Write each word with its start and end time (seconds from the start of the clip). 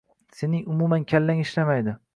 “Sening 0.37 0.65
umuman 0.75 1.05
kallang 1.13 1.45
ishlamaydi”. 1.45 1.99